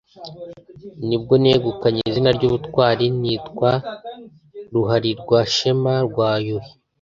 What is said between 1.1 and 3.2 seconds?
bwo negukanye izina ry’ubutwali